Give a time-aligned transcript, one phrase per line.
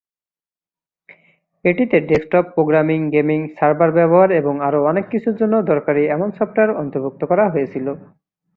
[1.65, 7.21] এটিতে desktop, programming, gaming, server ব্যবহার এবং আরও অনেক কিছুর জন্য দরকারী এমন সফটওয়্যার অন্তর্ভুক্ত
[7.31, 7.87] করা হয়েছিল।